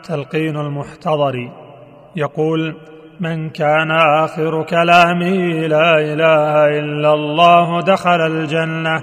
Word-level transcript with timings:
تلقين 0.00 0.56
المحتضر. 0.56 1.52
يقول 2.16 2.76
من 3.20 3.50
كان 3.50 3.90
آخر 3.90 4.62
كلامه 4.62 5.66
لا 5.66 5.98
إله 5.98 6.78
إلا 6.78 7.14
الله 7.14 7.80
دخل 7.80 8.26
الجنة 8.26 9.02